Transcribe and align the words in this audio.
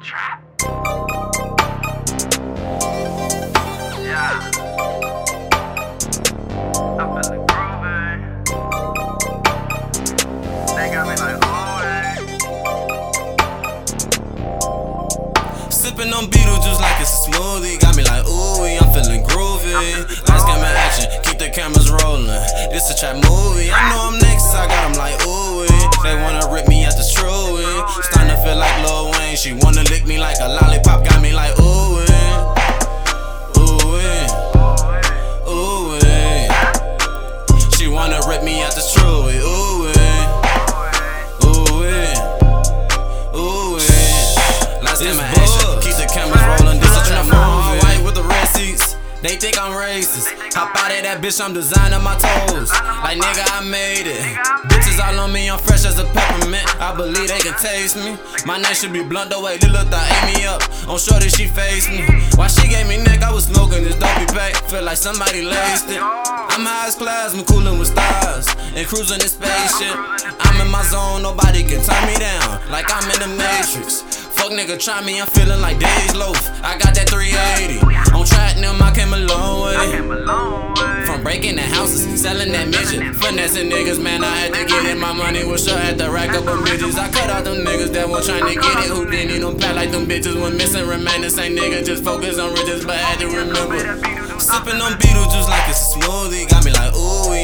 trap. 0.00 0.42
Yeah. 4.00 4.40
I'm 6.98 7.22
feeling 7.22 7.46
groovy. 7.46 8.16
They 10.76 10.88
got 10.92 11.04
me 11.06 11.14
like 11.16 11.38
oh, 11.42 11.48
always. 11.58 12.18
Sipping 15.74 16.12
on 16.12 16.24
Beetlejuice 16.26 16.80
like 16.80 17.00
it's 17.00 17.10
a 17.10 17.30
smoothie. 17.30 17.80
Got 17.80 17.96
me 17.96 18.02
like 18.04 18.24
ooey, 18.24 18.80
I'm 18.80 18.92
feeling 18.92 19.22
groovy. 19.24 19.37
Lights, 19.74 20.44
camera, 20.44 20.70
action, 20.72 21.10
keep 21.22 21.38
the 21.38 21.50
cameras 21.50 21.90
rolling. 21.90 22.26
This 22.72 22.90
a 22.90 22.96
trap 22.96 23.16
movie. 23.16 23.70
I 23.70 23.90
know 23.90 24.08
I'm 24.08 24.18
next, 24.18 24.54
I 24.54 24.66
got 24.66 24.88
them 24.88 24.96
like, 24.96 25.20
ooh. 25.26 25.64
Eh. 25.64 25.68
They 26.02 26.14
wanna 26.14 26.48
rip 26.50 26.68
me 26.68 26.84
at 26.84 26.96
the 26.96 27.04
truey. 27.04 27.64
Eh. 27.64 27.86
Starting 28.08 28.30
to 28.30 28.36
feel 28.42 28.56
like 28.56 28.82
Lil 28.82 29.12
Wayne. 29.12 29.36
She 29.36 29.52
wanna 29.52 29.82
lick 29.84 30.06
me 30.06 30.18
like 30.18 30.38
a 30.40 30.48
lollipop. 30.48 31.04
Got 31.04 31.20
me 31.20 31.32
like, 31.34 31.58
ooh. 31.60 32.00
Eh. 32.00 32.08
Ooh. 33.58 33.98
Ooh. 35.52 35.98
She 37.76 37.88
wanna 37.88 38.20
rip 38.26 38.42
me 38.42 38.62
at 38.62 38.72
the 38.72 38.82
truey. 38.94 39.36
Ooh. 39.36 39.92
Ooh. 41.44 41.84
Ooh. 43.36 43.76
Lights, 44.82 45.00
camera, 45.02 45.24
action, 45.24 45.80
keep 45.82 45.96
the 45.96 46.06
cameras 46.14 46.37
They 49.20 49.34
think 49.34 49.58
I'm 49.58 49.74
racist. 49.74 50.30
Hop 50.54 50.70
out 50.78 50.94
of 50.94 51.02
that 51.02 51.18
bitch, 51.18 51.42
I'm 51.42 51.52
designing 51.52 51.98
my 52.06 52.14
toes. 52.22 52.70
Like 53.02 53.18
nigga, 53.18 53.42
I 53.50 53.66
made 53.66 54.06
it. 54.06 54.22
Bitches 54.70 55.02
all 55.02 55.18
on 55.26 55.32
me, 55.32 55.50
I'm 55.50 55.58
fresh 55.58 55.82
as 55.84 55.98
a 55.98 56.06
peppermint. 56.14 56.62
I 56.78 56.94
believe 56.94 57.26
they 57.26 57.42
can 57.42 57.58
taste 57.58 57.98
me. 57.98 58.14
My 58.46 58.62
name 58.62 58.74
should 58.78 58.92
be 58.92 59.02
blunt 59.02 59.34
the 59.34 59.40
way 59.42 59.58
Lil 59.58 59.82
thought 59.90 60.06
ate 60.06 60.38
me 60.38 60.46
up. 60.46 60.62
I'm 60.86 61.02
sure 61.02 61.18
that 61.18 61.34
she 61.34 61.50
faced 61.50 61.90
me. 61.90 62.06
While 62.38 62.46
she 62.46 62.70
gave 62.70 62.86
me 62.86 63.02
neck, 63.02 63.26
I 63.26 63.34
was 63.34 63.50
smoking 63.50 63.82
this 63.82 63.98
dopey 63.98 64.30
pack. 64.30 64.54
Feel 64.70 64.86
like 64.86 64.96
somebody 64.96 65.42
laced 65.42 65.90
it. 65.90 65.98
I'm 65.98 66.62
high 66.62 66.86
as 66.86 66.94
class, 66.94 67.34
I'm 67.34 67.42
coolin' 67.42 67.78
with 67.78 67.90
stars. 67.90 68.46
And 68.78 68.86
cruising 68.86 69.18
this 69.18 69.34
spaceship. 69.34 69.98
I'm 70.46 70.62
in 70.62 70.70
my 70.70 70.82
zone, 70.86 71.26
nobody 71.26 71.66
can 71.66 71.82
turn 71.82 72.02
me 72.06 72.14
down. 72.22 72.62
Like 72.70 72.86
I'm 72.86 73.02
in 73.10 73.18
the 73.18 73.30
Matrix. 73.34 74.17
Fuck 74.48 74.56
nigga, 74.56 74.80
try 74.80 75.04
me, 75.04 75.20
I'm 75.20 75.26
feeling 75.26 75.60
like 75.60 75.78
Days 75.78 76.16
Loaf. 76.16 76.40
I 76.64 76.78
got 76.78 76.94
that 76.94 77.10
380. 77.12 77.84
On 78.16 78.24
Tratnum, 78.24 78.80
I 78.80 78.96
came 78.96 79.12
a 79.12 79.20
long 79.28 79.60
way. 79.60 81.04
From 81.04 81.22
breaking 81.22 81.56
the 81.56 81.68
houses, 81.68 82.08
selling 82.22 82.52
that 82.52 82.68
midget. 82.68 83.14
Finessing 83.16 83.68
niggas, 83.68 84.02
man, 84.02 84.24
I 84.24 84.48
had 84.48 84.54
to 84.54 84.64
get 84.64 84.86
it. 84.86 84.96
My 84.96 85.12
money 85.12 85.44
was 85.44 85.68
sure 85.68 85.76
had 85.76 85.98
to 85.98 86.10
rack 86.10 86.30
up 86.30 86.46
on 86.46 86.64
bitches. 86.64 86.96
I 86.96 87.10
cut 87.12 87.28
out 87.28 87.44
them 87.44 87.60
niggas 87.60 87.92
that 87.92 88.08
were 88.08 88.22
trying 88.22 88.48
to 88.48 88.54
get 88.54 88.84
it. 88.84 88.88
Who 88.88 89.04
didn't 89.04 89.36
need 89.36 89.42
them 89.42 89.58
pat 89.58 89.76
like 89.76 89.90
them 89.90 90.06
bitches. 90.06 90.40
When 90.40 90.56
missing, 90.56 90.88
remain 90.88 91.20
the 91.20 91.28
same 91.28 91.54
nigga. 91.54 91.84
Just 91.84 92.02
focus 92.02 92.38
on 92.38 92.54
riches, 92.54 92.86
but 92.86 92.96
had 92.96 93.20
to 93.20 93.26
remember. 93.28 93.84
Sipping 94.40 94.80
on 94.80 94.96
Beetlejuice 94.96 95.48
like 95.52 95.68
it's 95.68 95.92
a 95.92 95.98
smoothie. 96.00 96.48
Got 96.48 96.64
me 96.64 96.72
like, 96.72 96.96
ooh, 96.96 97.36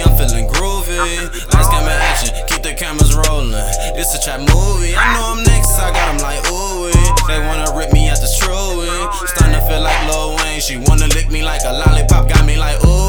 She 10.64 10.78
wanna 10.78 11.06
lick 11.08 11.30
me 11.30 11.42
like 11.42 11.60
a 11.66 11.72
lollipop. 11.74 12.26
Got 12.26 12.46
me 12.46 12.56
like, 12.56 12.82
ooh. 12.86 13.03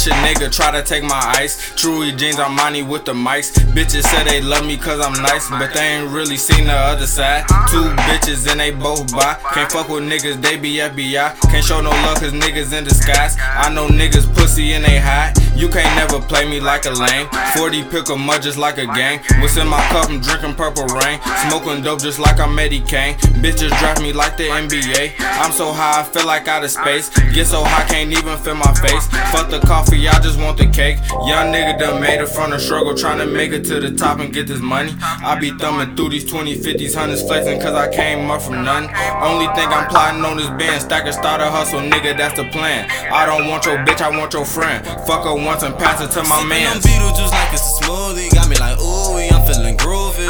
Wish 0.00 0.06
a 0.06 0.16
nigga 0.24 0.50
try 0.50 0.70
to 0.70 0.82
take 0.82 1.02
my 1.02 1.20
ice. 1.36 1.74
Truly 1.76 2.12
jeans 2.12 2.36
Armani 2.36 2.88
with 2.88 3.04
the 3.04 3.12
mics. 3.12 3.52
Bitches 3.74 4.02
say 4.04 4.24
they 4.24 4.40
love 4.40 4.64
me 4.64 4.78
cause 4.78 4.98
I'm 4.98 5.12
nice, 5.22 5.50
but 5.50 5.74
they 5.74 5.96
ain't 5.98 6.10
really 6.10 6.38
seen 6.38 6.68
the 6.68 6.72
other 6.72 7.06
side. 7.06 7.46
Two 7.70 7.84
bitches 8.08 8.50
and 8.50 8.58
they 8.58 8.70
both 8.70 9.12
buy. 9.12 9.36
Can't 9.52 9.70
fuck 9.70 9.90
with 9.90 10.04
niggas, 10.04 10.40
they 10.40 10.56
be 10.56 10.76
FBI. 10.76 11.38
Can't 11.50 11.62
show 11.62 11.82
no 11.82 11.90
love 11.90 12.18
cause 12.18 12.32
niggas 12.32 12.72
in 12.72 12.84
disguise. 12.84 13.36
I 13.40 13.70
know 13.74 13.88
niggas 13.88 14.32
pussy 14.34 14.72
and 14.72 14.86
they 14.86 14.98
hide. 14.98 15.34
You 15.56 15.68
can't 15.68 15.94
never 15.96 16.20
play 16.26 16.48
me 16.48 16.60
like 16.60 16.86
a 16.86 16.90
lame. 16.90 17.28
40 17.56 17.84
pick 17.84 18.08
'em 18.10 18.28
up 18.30 18.40
just 18.40 18.56
like 18.56 18.78
a 18.78 18.86
gang. 18.86 19.20
What's 19.40 19.56
in 19.56 19.68
my 19.68 19.82
cup? 19.88 20.08
I'm 20.08 20.20
drinking 20.20 20.54
purple 20.54 20.86
rain. 20.86 21.20
Smoking 21.48 21.82
dope 21.82 22.00
just 22.00 22.18
like 22.18 22.40
I'm 22.40 22.58
Eddie 22.58 22.80
Kane. 22.80 23.16
Bitches 23.42 23.76
draft 23.78 24.00
me 24.00 24.12
like 24.12 24.36
the 24.36 24.48
NBA. 24.50 25.12
I'm 25.42 25.52
so 25.52 25.72
high, 25.72 26.00
I 26.00 26.02
feel 26.02 26.26
like 26.26 26.48
out 26.48 26.64
of 26.64 26.70
space. 26.70 27.08
Get 27.34 27.46
so 27.46 27.62
high, 27.64 27.86
can't 27.88 28.10
even 28.10 28.36
feel 28.38 28.54
my 28.54 28.72
face. 28.74 29.06
Fuck 29.32 29.50
the 29.50 29.60
coffee, 29.60 30.08
I 30.08 30.18
just 30.20 30.38
want 30.38 30.58
the 30.58 30.66
cake. 30.66 30.98
Young 31.26 31.52
nigga 31.52 31.78
done 31.78 32.00
made 32.00 32.20
it 32.20 32.28
from 32.28 32.50
the 32.50 32.58
struggle, 32.58 32.94
trying 32.94 33.18
to 33.18 33.26
make 33.26 33.52
it 33.52 33.64
to 33.64 33.80
the 33.80 33.90
top 33.90 34.20
and 34.20 34.32
get 34.32 34.46
this 34.46 34.60
money. 34.60 34.94
I 35.02 35.38
be 35.38 35.50
thumbing 35.50 35.96
through 35.96 36.10
these 36.10 36.24
20, 36.24 36.56
50s, 36.56 36.94
100s, 36.94 37.26
flexing 37.26 37.60
cause 37.60 37.74
I 37.74 37.88
came 37.92 38.30
up 38.30 38.42
from 38.42 38.64
nothing. 38.64 38.90
Only 39.20 39.46
thing 39.56 39.68
I'm 39.68 39.88
plotting 39.88 40.24
on 40.24 40.36
this 40.36 40.48
band, 40.50 40.82
stack 40.82 41.06
a 41.06 41.12
starter 41.12 41.46
hustle, 41.46 41.80
nigga, 41.80 42.16
that's 42.16 42.36
the 42.36 42.44
plan. 42.50 42.88
I 43.12 43.26
don't 43.26 43.48
want 43.48 43.64
your 43.66 43.78
bitch, 43.78 44.00
I 44.00 44.10
want 44.10 44.32
your 44.32 44.44
friend. 44.44 44.84
Fuck 45.06 45.24
her 45.24 45.34
once 45.44 45.62
and 45.62 45.74
pass 45.76 46.00
it 46.00 46.10
to 46.12 46.22
my 46.28 46.42
man. 46.44 46.76
I'm 46.76 46.82
Beetlejuice 46.82 47.30
like 47.30 47.52
it's 47.52 47.80
a 47.80 47.84
smoothie. 47.84 48.32
Got 48.34 48.48
me 48.48 48.56
like, 48.56 48.78
ooh, 48.80 49.16
I'm 49.16 49.46
feeling 49.46 49.76
groovy. 49.76 50.26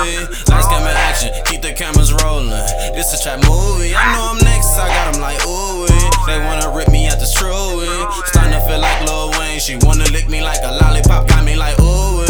Lights, 0.49 0.69
camera, 0.69 0.93
action. 1.09 1.31
Keep 1.47 1.63
the 1.63 1.73
cameras 1.73 2.13
rolling. 2.13 2.51
This 2.95 3.15
a 3.15 3.23
trap 3.23 3.41
movie. 3.49 3.95
I 3.95 4.13
know 4.13 4.35
I'm 4.35 4.39
next. 4.45 4.79
I 4.79 4.89
got 4.89 5.13
them 5.13 5.23
like, 5.23 5.41
ooh, 5.47 5.87
They 6.27 6.39
wanna 6.39 6.75
rip 6.75 6.89
me 6.89 7.09
out 7.09 7.19
the 7.19 7.27
truly. 7.27 7.89
Starting 8.27 8.53
to 8.53 8.61
feel 8.67 8.81
like 8.81 9.01
Lil 9.07 9.31
Wayne. 9.39 9.61
She 9.61 9.77
wanna 9.83 10.05
lick 10.11 10.29
me 10.29 10.43
like 10.43 10.61
a 10.63 10.73
lollipop. 10.81 11.29
Got 11.29 11.45
me 11.45 11.57
like, 11.57 11.79
ooh, 11.81 12.25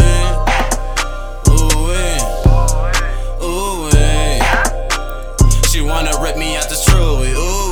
Ooh, 1.51 1.91
ooh, 3.43 3.89
she 5.69 5.81
wanna 5.81 6.11
rip 6.21 6.37
me 6.37 6.57
out 6.57 6.69
the 6.69 6.77
truly. 6.87 7.31
Ooh. 7.31 7.70